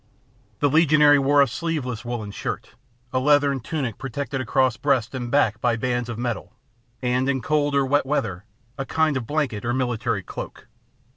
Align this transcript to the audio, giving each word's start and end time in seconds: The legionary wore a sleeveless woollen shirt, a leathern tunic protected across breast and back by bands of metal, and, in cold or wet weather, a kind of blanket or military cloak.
The 0.61 0.67
legionary 0.71 1.19
wore 1.19 1.43
a 1.43 1.47
sleeveless 1.47 2.03
woollen 2.03 2.31
shirt, 2.31 2.73
a 3.13 3.19
leathern 3.19 3.59
tunic 3.59 3.99
protected 3.99 4.41
across 4.41 4.75
breast 4.75 5.13
and 5.13 5.29
back 5.29 5.61
by 5.61 5.75
bands 5.75 6.09
of 6.09 6.17
metal, 6.17 6.55
and, 7.03 7.29
in 7.29 7.39
cold 7.39 7.75
or 7.75 7.85
wet 7.85 8.07
weather, 8.07 8.43
a 8.79 8.85
kind 8.87 9.15
of 9.15 9.27
blanket 9.27 9.63
or 9.63 9.75
military 9.75 10.23
cloak. 10.23 10.65